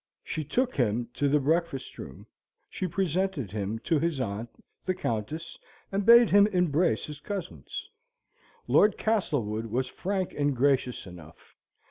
[0.23, 2.25] She took him to the breakfast room;
[2.67, 4.49] she presented him to his aunt,
[4.83, 5.59] the Countess,
[5.91, 7.87] and bade him embrace his cousins.
[8.65, 11.53] Lord Castlewood was frank and gracious enough.